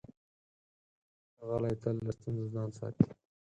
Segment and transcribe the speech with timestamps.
[1.47, 3.05] غلی، تل له ستونزو ځان ساتي.